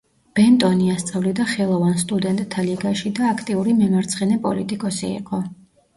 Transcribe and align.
ბენტონი 0.37 0.87
ასწავლიდა 0.93 1.43
ხელოვან 1.51 1.93
სტუდენტთა 2.03 2.65
ლიგაში 2.69 3.11
და 3.21 3.27
აქტიური 3.35 3.77
მემარცხენე 3.83 4.43
პოლიტიკოსი 4.47 5.13
იყო. 5.23 5.43